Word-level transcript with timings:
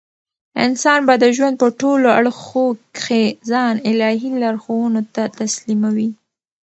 انسان 0.65 0.99
به 1.07 1.15
د 1.23 1.25
ژوند 1.35 1.55
په 1.61 1.67
ټولو 1.81 2.07
اړخو 2.17 2.65
کښي 2.95 3.25
ځان 3.49 3.75
الهي 3.89 4.31
لارښوونو 4.43 5.01
ته 5.13 5.23
تسلیموي. 5.39 6.09